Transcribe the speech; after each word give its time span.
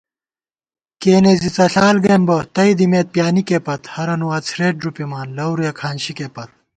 کېنے 1.01 1.33
زی 1.41 1.49
څݪال 1.55 1.95
گَئیم 2.05 2.23
بہ، 2.27 2.37
تئ 2.55 2.71
دِمېت 2.77 3.07
پیانِکےپت 3.13 3.81
* 3.89 3.93
ہرَنُو 3.93 4.27
اڅَھرېت 4.37 4.75
ݫُپِمان 4.81 5.27
لَورُیَہ 5.37 5.71
کھانشِکےپت 5.79 6.49